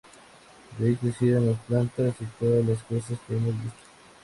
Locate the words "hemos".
3.37-3.53